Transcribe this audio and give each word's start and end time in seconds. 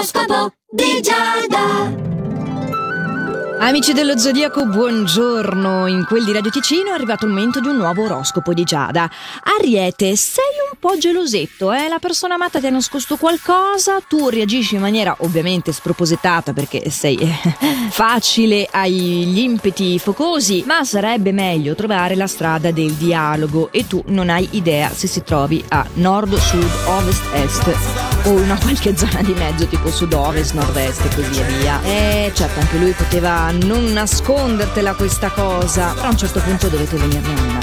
L'oroscopo 0.00 0.54
di 0.70 1.02
Giada. 1.02 2.08
Amici 3.58 3.92
dello 3.92 4.16
Zodiaco, 4.16 4.64
buongiorno. 4.64 5.86
In 5.88 6.06
quel 6.08 6.24
di 6.24 6.32
Radio 6.32 6.50
Ticino 6.50 6.88
è 6.88 6.92
arrivato 6.92 7.26
il 7.26 7.32
momento 7.32 7.60
di 7.60 7.68
un 7.68 7.76
nuovo 7.76 8.04
oroscopo 8.04 8.54
di 8.54 8.64
Giada. 8.64 9.10
Ariete, 9.58 10.16
sei 10.16 10.42
un 10.72 10.78
po' 10.78 10.96
gelosetto, 10.96 11.70
eh? 11.70 11.86
La 11.88 11.98
persona 11.98 12.36
amata 12.36 12.60
ti 12.60 12.66
ha 12.66 12.70
nascosto 12.70 13.16
qualcosa, 13.16 14.00
tu 14.00 14.30
reagisci 14.30 14.76
in 14.76 14.80
maniera 14.80 15.14
ovviamente 15.18 15.70
spropositata 15.70 16.54
perché 16.54 16.88
sei 16.88 17.16
eh, 17.16 17.34
facile, 17.92 18.66
hai 18.70 19.26
gli 19.26 19.40
impeti 19.40 19.98
focosi, 19.98 20.64
ma 20.66 20.82
sarebbe 20.82 21.30
meglio 21.30 21.74
trovare 21.74 22.14
la 22.14 22.26
strada 22.26 22.70
del 22.70 22.94
dialogo 22.94 23.70
e 23.70 23.86
tu 23.86 24.02
non 24.06 24.30
hai 24.30 24.48
idea 24.52 24.88
se 24.88 25.06
si 25.06 25.22
trovi 25.22 25.62
a 25.68 25.86
nord, 25.96 26.34
sud, 26.36 26.70
ovest, 26.86 27.22
est 27.34 28.19
o 28.24 28.30
una 28.30 28.58
qualche 28.60 28.96
zona 28.96 29.22
di 29.22 29.32
mezzo 29.32 29.66
tipo 29.66 29.90
sud-ovest, 29.90 30.54
nord-est 30.54 31.04
e 31.04 31.14
così 31.14 31.42
via. 31.42 31.80
Eh, 31.82 32.32
certo, 32.34 32.60
anche 32.60 32.78
lui 32.78 32.92
poteva 32.92 33.50
non 33.50 33.92
nascondertela 33.92 34.94
questa 34.94 35.30
cosa, 35.30 35.92
però 35.94 36.08
a 36.08 36.10
un 36.10 36.16
certo 36.16 36.40
punto 36.40 36.68
dovete 36.68 36.96
venirne 36.96 37.40
una. 37.40 37.58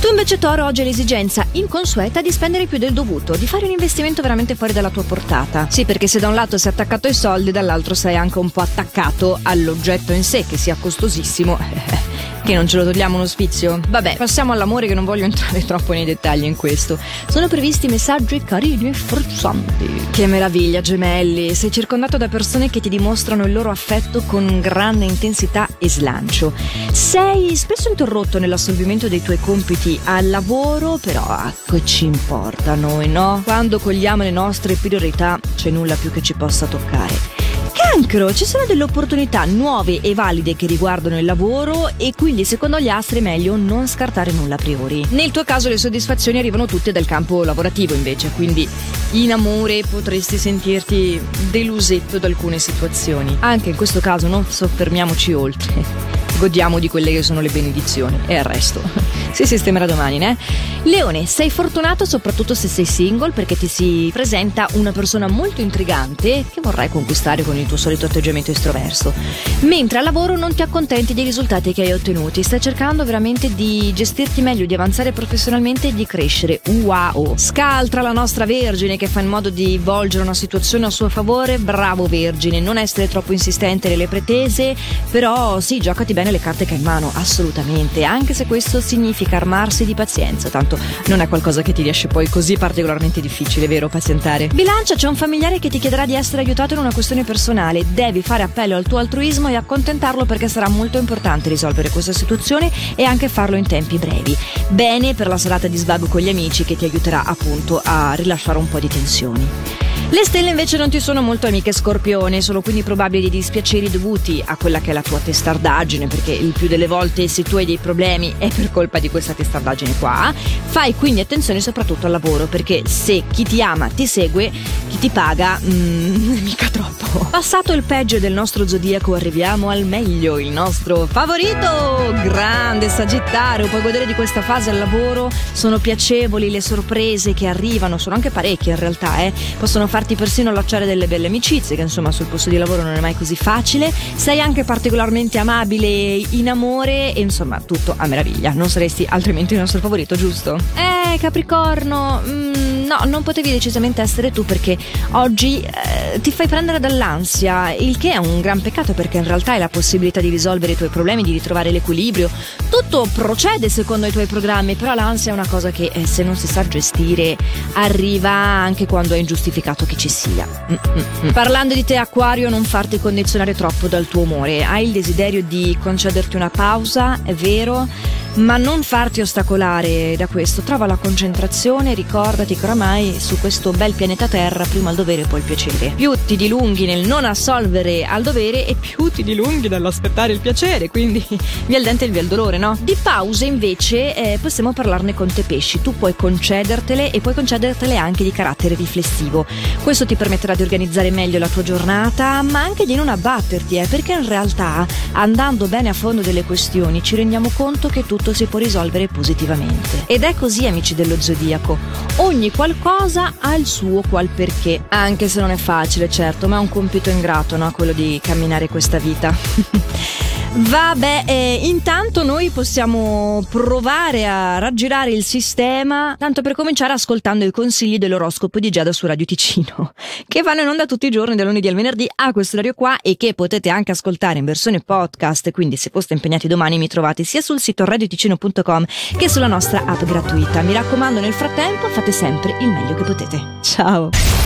Tu 0.00 0.08
invece 0.08 0.38
Toro 0.38 0.64
oggi 0.64 0.80
hai 0.80 0.86
l'esigenza 0.86 1.44
inconsueta 1.52 2.22
di 2.22 2.32
spendere 2.32 2.64
più 2.64 2.78
del 2.78 2.94
dovuto, 2.94 3.36
di 3.36 3.46
fare 3.46 3.66
un 3.66 3.70
investimento 3.70 4.22
veramente 4.22 4.54
fuori 4.54 4.72
dalla 4.72 4.88
tua 4.88 5.02
portata. 5.02 5.66
Sì, 5.68 5.84
perché 5.84 6.06
se 6.06 6.18
da 6.18 6.28
un 6.28 6.34
lato 6.34 6.56
sei 6.56 6.72
attaccato 6.72 7.06
ai 7.06 7.14
soldi, 7.14 7.50
dall'altro 7.50 7.94
sei 7.94 8.16
anche 8.16 8.38
un 8.38 8.50
po' 8.50 8.62
attaccato 8.62 9.38
all'oggetto 9.42 10.12
in 10.12 10.24
sé, 10.24 10.46
che 10.46 10.56
sia 10.56 10.74
costosissimo. 10.80 12.08
Che 12.50 12.56
non 12.56 12.66
ce 12.66 12.78
lo 12.78 12.84
togliamo 12.84 13.14
uno 13.14 13.26
sfizio? 13.26 13.78
Vabbè, 13.90 14.16
passiamo 14.16 14.50
all'amore 14.50 14.88
che 14.88 14.94
non 14.94 15.04
voglio 15.04 15.22
entrare 15.22 15.62
troppo 15.64 15.92
nei 15.92 16.04
dettagli 16.04 16.42
in 16.42 16.56
questo. 16.56 16.98
Sono 17.28 17.46
previsti 17.46 17.86
messaggi 17.86 18.42
carini 18.42 18.88
e 18.88 18.92
forzanti. 18.92 20.08
Che 20.10 20.26
meraviglia, 20.26 20.80
gemelli! 20.80 21.54
Sei 21.54 21.70
circondato 21.70 22.16
da 22.16 22.26
persone 22.26 22.68
che 22.68 22.80
ti 22.80 22.88
dimostrano 22.88 23.44
il 23.44 23.52
loro 23.52 23.70
affetto 23.70 24.24
con 24.26 24.58
grande 24.60 25.04
intensità 25.04 25.68
e 25.78 25.88
slancio. 25.88 26.52
Sei 26.90 27.54
spesso 27.54 27.88
interrotto 27.88 28.40
nell'assolvimento 28.40 29.06
dei 29.06 29.22
tuoi 29.22 29.38
compiti 29.38 30.00
al 30.02 30.28
lavoro, 30.28 30.98
però 31.00 31.22
a 31.22 31.54
che 31.64 31.84
ci 31.84 32.06
importa 32.06 32.72
a 32.72 32.74
noi, 32.74 33.06
no? 33.08 33.42
Quando 33.44 33.78
cogliamo 33.78 34.24
le 34.24 34.32
nostre 34.32 34.74
priorità 34.74 35.38
c'è 35.54 35.70
nulla 35.70 35.94
più 35.94 36.10
che 36.10 36.20
ci 36.20 36.34
possa 36.34 36.66
toccare. 36.66 37.49
Cancro, 37.92 38.32
ci 38.32 38.44
sono 38.44 38.66
delle 38.66 38.84
opportunità 38.84 39.44
nuove 39.46 40.00
e 40.00 40.14
valide 40.14 40.54
che 40.54 40.66
riguardano 40.66 41.18
il 41.18 41.24
lavoro 41.24 41.90
e 41.96 42.12
quindi 42.16 42.44
secondo 42.44 42.78
gli 42.78 42.88
astri 42.88 43.18
è 43.18 43.20
meglio 43.20 43.56
non 43.56 43.88
scartare 43.88 44.30
nulla 44.30 44.54
a 44.54 44.58
priori. 44.58 45.04
Nel 45.08 45.32
tuo 45.32 45.42
caso 45.42 45.68
le 45.68 45.76
soddisfazioni 45.76 46.38
arrivano 46.38 46.66
tutte 46.66 46.92
dal 46.92 47.04
campo 47.04 47.42
lavorativo 47.42 47.92
invece, 47.94 48.30
quindi 48.36 48.68
in 49.12 49.32
amore 49.32 49.82
potresti 49.90 50.38
sentirti 50.38 51.20
delusetto 51.50 52.20
da 52.20 52.28
alcune 52.28 52.60
situazioni. 52.60 53.36
Anche 53.40 53.70
in 53.70 53.76
questo 53.76 53.98
caso 53.98 54.28
non 54.28 54.44
soffermiamoci 54.46 55.32
oltre 55.32 56.09
godiamo 56.40 56.78
di 56.78 56.88
quelle 56.88 57.12
che 57.12 57.22
sono 57.22 57.42
le 57.42 57.50
benedizioni 57.50 58.18
e 58.26 58.36
il 58.36 58.44
resto 58.44 58.80
si 59.32 59.46
sistemerà 59.46 59.84
domani, 59.86 60.18
né? 60.18 60.36
Leone, 60.84 61.26
sei 61.26 61.50
fortunato 61.50 62.06
soprattutto 62.06 62.54
se 62.54 62.66
sei 62.66 62.86
single 62.86 63.32
perché 63.32 63.56
ti 63.56 63.66
si 63.66 64.10
presenta 64.12 64.66
una 64.72 64.92
persona 64.92 65.28
molto 65.28 65.60
intrigante 65.60 66.44
che 66.50 66.60
vorrai 66.62 66.88
conquistare 66.88 67.42
con 67.42 67.56
il 67.56 67.66
tuo 67.66 67.76
solito 67.76 68.06
atteggiamento 68.06 68.50
estroverso. 68.50 69.12
Mentre 69.60 69.98
al 69.98 70.04
lavoro 70.04 70.38
non 70.38 70.54
ti 70.54 70.62
accontenti 70.62 71.12
dei 71.12 71.24
risultati 71.24 71.74
che 71.74 71.82
hai 71.82 71.92
ottenuti, 71.92 72.42
stai 72.42 72.60
cercando 72.60 73.04
veramente 73.04 73.54
di 73.54 73.92
gestirti 73.92 74.40
meglio, 74.40 74.64
di 74.64 74.74
avanzare 74.74 75.12
professionalmente 75.12 75.88
e 75.88 75.94
di 75.94 76.06
crescere. 76.06 76.60
Wow! 76.82 77.34
Scaltra 77.36 78.00
la 78.00 78.12
nostra 78.12 78.46
Vergine 78.46 78.96
che 78.96 79.06
fa 79.06 79.20
in 79.20 79.28
modo 79.28 79.50
di 79.50 79.78
volgere 79.78 80.22
una 80.22 80.34
situazione 80.34 80.86
a 80.86 80.90
suo 80.90 81.10
favore. 81.10 81.58
Bravo 81.58 82.06
Vergine, 82.06 82.60
non 82.60 82.78
essere 82.78 83.08
troppo 83.08 83.32
insistente 83.32 83.88
nelle 83.90 84.06
pretese, 84.06 84.74
però 85.10 85.60
sì, 85.60 85.78
giocati 85.78 86.14
bene 86.14 86.29
le 86.30 86.40
carte 86.40 86.64
che 86.64 86.74
hai 86.74 86.78
in 86.78 86.84
mano, 86.84 87.10
assolutamente, 87.14 88.04
anche 88.04 88.34
se 88.34 88.46
questo 88.46 88.80
significa 88.80 89.36
armarsi 89.36 89.84
di 89.84 89.94
pazienza, 89.94 90.48
tanto 90.48 90.78
non 91.06 91.20
è 91.20 91.28
qualcosa 91.28 91.62
che 91.62 91.72
ti 91.72 91.82
riesce 91.82 92.08
poi 92.08 92.28
così 92.28 92.56
particolarmente 92.56 93.20
difficile, 93.20 93.68
vero, 93.68 93.88
pazientare? 93.88 94.48
Bilancia, 94.48 94.94
c'è 94.94 95.08
un 95.08 95.16
familiare 95.16 95.58
che 95.58 95.68
ti 95.68 95.78
chiederà 95.78 96.06
di 96.06 96.14
essere 96.14 96.42
aiutato 96.42 96.74
in 96.74 96.80
una 96.80 96.92
questione 96.92 97.24
personale, 97.24 97.84
devi 97.92 98.22
fare 98.22 98.42
appello 98.42 98.76
al 98.76 98.84
tuo 98.84 98.98
altruismo 98.98 99.48
e 99.48 99.54
accontentarlo 99.54 100.24
perché 100.24 100.48
sarà 100.48 100.68
molto 100.68 100.98
importante 100.98 101.48
risolvere 101.48 101.90
questa 101.90 102.12
situazione 102.12 102.70
e 102.94 103.04
anche 103.04 103.28
farlo 103.28 103.56
in 103.56 103.66
tempi 103.66 103.98
brevi. 103.98 104.36
Bene 104.68 105.14
per 105.14 105.26
la 105.26 105.38
serata 105.38 105.68
di 105.68 105.76
svago 105.76 106.06
con 106.06 106.20
gli 106.20 106.28
amici 106.28 106.64
che 106.64 106.76
ti 106.76 106.84
aiuterà 106.84 107.24
appunto 107.24 107.80
a 107.84 108.14
rilasciare 108.14 108.58
un 108.58 108.68
po' 108.68 108.78
di 108.78 108.88
tensioni. 108.88 109.89
Le 110.12 110.24
stelle 110.24 110.50
invece 110.50 110.76
non 110.76 110.90
ti 110.90 110.98
sono 110.98 111.22
molto 111.22 111.46
amiche 111.46 111.70
scorpione, 111.72 112.40
sono 112.40 112.62
quindi 112.62 112.82
probabili 112.82 113.22
dei 113.22 113.30
dispiaceri 113.30 113.88
dovuti 113.88 114.42
a 114.44 114.56
quella 114.56 114.80
che 114.80 114.90
è 114.90 114.92
la 114.92 115.02
tua 115.02 115.20
testardaggine, 115.20 116.08
perché 116.08 116.32
il 116.32 116.50
più 116.50 116.66
delle 116.66 116.88
volte 116.88 117.28
se 117.28 117.44
tu 117.44 117.54
hai 117.54 117.64
dei 117.64 117.78
problemi 117.78 118.34
è 118.36 118.48
per 118.48 118.72
colpa 118.72 118.98
di 118.98 119.08
questa 119.08 119.34
testardaggine 119.34 119.94
qua. 120.00 120.34
Fai 120.34 120.96
quindi 120.96 121.20
attenzione 121.20 121.60
soprattutto 121.60 122.06
al 122.06 122.12
lavoro, 122.12 122.46
perché 122.46 122.82
se 122.86 123.22
chi 123.30 123.44
ti 123.44 123.62
ama 123.62 123.86
ti 123.86 124.04
segue, 124.08 124.50
chi 124.88 124.98
ti 124.98 125.10
paga, 125.10 125.60
mm, 125.62 126.42
mica 126.42 126.68
troppo. 126.70 127.28
Passato 127.30 127.72
il 127.72 127.84
peggio 127.84 128.18
del 128.18 128.32
nostro 128.32 128.66
zodiaco, 128.66 129.14
arriviamo 129.14 129.68
al 129.68 129.84
meglio, 129.84 130.40
il 130.40 130.50
nostro 130.50 131.06
favorito, 131.06 132.12
grande 132.24 132.88
Sagittario. 132.88 133.68
Puoi 133.68 133.80
godere 133.82 134.06
di 134.06 134.14
questa 134.14 134.42
fase 134.42 134.70
al 134.70 134.78
lavoro, 134.78 135.30
sono 135.52 135.78
piacevoli 135.78 136.50
le 136.50 136.60
sorprese 136.60 137.32
che 137.32 137.46
arrivano, 137.46 137.96
sono 137.96 138.16
anche 138.16 138.30
parecchie 138.30 138.72
in 138.72 138.78
realtà, 138.78 139.18
eh. 139.18 139.32
Possono 139.56 139.86
fare 139.86 139.98
farti 140.00 140.14
persino 140.14 140.48
allacciare 140.48 140.86
delle 140.86 141.06
belle 141.06 141.26
amicizie, 141.26 141.76
che 141.76 141.82
insomma 141.82 142.10
sul 142.10 142.24
posto 142.24 142.48
di 142.48 142.56
lavoro 142.56 142.82
non 142.82 142.94
è 142.94 143.00
mai 143.00 143.14
così 143.14 143.36
facile. 143.36 143.92
Sei 144.14 144.40
anche 144.40 144.64
particolarmente 144.64 145.36
amabile 145.36 145.86
in 146.30 146.48
amore 146.48 147.12
e 147.12 147.20
insomma 147.20 147.60
tutto 147.60 147.92
a 147.94 148.06
meraviglia. 148.06 148.52
Non 148.54 148.70
saresti 148.70 149.06
altrimenti 149.06 149.52
il 149.52 149.60
nostro 149.60 149.78
favorito, 149.78 150.16
giusto? 150.16 150.58
Eh, 150.74 151.18
Capricorno, 151.18 152.22
mm, 152.24 152.86
no, 152.86 153.00
non 153.04 153.22
potevi 153.22 153.50
decisamente 153.50 154.00
essere 154.00 154.30
tu 154.30 154.46
perché 154.46 154.78
oggi 155.10 155.60
eh, 155.60 156.18
ti 156.20 156.32
fai 156.32 156.46
prendere 156.46 156.80
dall'ansia, 156.80 157.70
il 157.72 157.98
che 157.98 158.12
è 158.12 158.16
un 158.16 158.40
gran 158.40 158.62
peccato 158.62 158.94
perché 158.94 159.18
in 159.18 159.24
realtà 159.24 159.52
hai 159.52 159.58
la 159.58 159.68
possibilità 159.68 160.22
di 160.22 160.30
risolvere 160.30 160.72
i 160.72 160.76
tuoi 160.76 160.88
problemi, 160.88 161.22
di 161.22 161.32
ritrovare 161.32 161.70
l'equilibrio. 161.70 162.30
Tutto 162.70 163.06
procede 163.12 163.68
secondo 163.68 164.06
i 164.06 164.12
tuoi 164.12 164.26
programmi, 164.26 164.76
però 164.76 164.94
l'ansia 164.94 165.30
è 165.30 165.34
una 165.34 165.46
cosa 165.46 165.70
che 165.70 165.90
eh, 165.92 166.06
se 166.06 166.22
non 166.22 166.36
si 166.36 166.46
sa 166.46 166.66
gestire 166.66 167.36
arriva 167.74 168.30
anche 168.30 168.86
quando 168.86 169.12
è 169.12 169.18
ingiustificato 169.18 169.84
che 169.90 169.96
ci 169.96 170.08
sia. 170.08 170.46
Mm-mm. 170.70 171.32
Parlando 171.32 171.74
di 171.74 171.84
te, 171.84 171.96
Acquario, 171.96 172.48
non 172.48 172.62
farti 172.62 173.00
condizionare 173.00 173.54
troppo 173.54 173.88
dal 173.88 174.06
tuo 174.06 174.22
umore. 174.22 174.62
Hai 174.62 174.86
il 174.86 174.92
desiderio 174.92 175.42
di 175.42 175.76
concederti 175.82 176.36
una 176.36 176.48
pausa, 176.48 177.18
è 177.24 177.34
vero 177.34 177.88
ma 178.34 178.56
non 178.56 178.82
farti 178.82 179.20
ostacolare 179.20 180.14
da 180.16 180.26
questo. 180.26 180.62
Trova 180.62 180.86
la 180.86 180.96
concentrazione, 180.96 181.94
ricordati 181.94 182.56
che 182.56 182.64
oramai 182.64 183.18
su 183.18 183.38
questo 183.38 183.72
bel 183.72 183.92
pianeta 183.92 184.28
Terra 184.28 184.64
prima 184.64 184.90
il 184.90 184.96
dovere 184.96 185.22
e 185.22 185.26
poi 185.26 185.40
il 185.40 185.44
piacere. 185.44 185.92
Più 185.96 186.12
ti 186.26 186.36
dilunghi 186.36 186.86
nel 186.86 187.06
non 187.06 187.24
assolvere 187.24 188.04
al 188.04 188.22
dovere 188.22 188.66
e 188.66 188.74
più 188.74 189.10
ti 189.10 189.22
dilunghi 189.22 189.68
nell'aspettare 189.68 190.32
il 190.32 190.40
piacere, 190.40 190.88
quindi 190.88 191.24
via 191.66 191.78
il 191.78 191.84
dente 191.84 192.04
e 192.04 192.08
via 192.08 192.22
il 192.22 192.28
dolore, 192.28 192.58
no? 192.58 192.76
Di 192.80 192.96
pause 193.00 193.46
invece 193.46 194.14
eh, 194.14 194.38
possiamo 194.40 194.72
parlarne 194.72 195.14
con 195.14 195.32
te 195.32 195.42
pesci. 195.42 195.80
Tu 195.80 195.96
puoi 195.96 196.14
concedertele 196.14 197.10
e 197.10 197.20
puoi 197.20 197.34
concedertele 197.34 197.96
anche 197.96 198.22
di 198.22 198.32
carattere 198.32 198.74
riflessivo. 198.74 199.44
Questo 199.82 200.06
ti 200.06 200.14
permetterà 200.14 200.54
di 200.54 200.62
organizzare 200.62 201.10
meglio 201.10 201.38
la 201.38 201.48
tua 201.48 201.62
giornata, 201.62 202.42
ma 202.42 202.62
anche 202.62 202.86
di 202.86 202.94
non 202.94 203.08
abbatterti, 203.08 203.76
eh, 203.76 203.86
perché 203.86 204.12
in 204.12 204.26
realtà 204.26 204.86
andando 205.12 205.66
bene 205.66 205.88
a 205.88 205.94
fondo 205.94 206.22
delle 206.22 206.44
questioni 206.44 207.02
ci 207.02 207.16
rendiamo 207.16 207.50
conto 207.54 207.88
che 207.88 208.06
tu 208.06 208.16
tutto 208.20 208.34
si 208.34 208.44
può 208.44 208.58
risolvere 208.58 209.08
positivamente. 209.08 210.04
Ed 210.06 210.22
è 210.22 210.34
così, 210.34 210.66
amici 210.66 210.94
dello 210.94 211.18
zodiaco. 211.18 211.78
Ogni 212.16 212.50
qualcosa 212.50 213.34
ha 213.38 213.54
il 213.54 213.66
suo 213.66 214.02
qual 214.08 214.28
perché. 214.28 214.84
Anche 214.88 215.28
se 215.28 215.40
non 215.40 215.50
è 215.50 215.56
facile, 215.56 216.08
certo, 216.10 216.46
ma 216.46 216.56
è 216.56 216.60
un 216.60 216.68
compito 216.68 217.08
ingrato, 217.08 217.56
no? 217.56 217.70
Quello 217.72 217.92
di 217.92 218.20
camminare 218.22 218.68
questa 218.68 218.98
vita. 218.98 219.34
Vabbè, 220.52 221.24
eh, 221.26 221.60
intanto 221.62 222.24
noi 222.24 222.50
possiamo 222.50 223.46
provare 223.48 224.26
a 224.26 224.58
raggirare 224.58 225.12
il 225.12 225.22
sistema, 225.22 226.16
tanto 226.18 226.42
per 226.42 226.54
cominciare 226.54 226.92
ascoltando 226.92 227.44
i 227.44 227.52
consigli 227.52 227.98
dell'oroscopo 227.98 228.58
di 228.58 228.68
Giada 228.68 228.92
su 228.92 229.06
Radio 229.06 229.24
Ticino, 229.26 229.92
che 230.26 230.42
vanno 230.42 230.62
in 230.62 230.68
onda 230.68 230.86
tutti 230.86 231.06
i 231.06 231.10
giorni, 231.10 231.36
dal 231.36 231.46
lunedì 231.46 231.68
al 231.68 231.76
venerdì, 231.76 232.08
a 232.16 232.32
questo 232.32 232.56
orario 232.56 232.74
qua 232.74 232.98
e 233.00 233.16
che 233.16 233.34
potete 233.34 233.68
anche 233.68 233.92
ascoltare 233.92 234.40
in 234.40 234.44
versione 234.44 234.80
podcast, 234.80 235.52
quindi 235.52 235.76
se 235.76 235.90
foste 235.90 236.14
impegnati 236.14 236.48
domani 236.48 236.78
mi 236.78 236.88
trovate 236.88 237.22
sia 237.22 237.40
sul 237.40 237.60
sito 237.60 237.84
radioticino.com 237.84 238.84
che 239.16 239.28
sulla 239.28 239.46
nostra 239.46 239.84
app 239.84 240.02
gratuita. 240.02 240.62
Mi 240.62 240.72
raccomando, 240.72 241.20
nel 241.20 241.32
frattempo 241.32 241.86
fate 241.88 242.10
sempre 242.10 242.56
il 242.60 242.68
meglio 242.68 242.96
che 242.96 243.04
potete. 243.04 243.40
Ciao! 243.62 244.10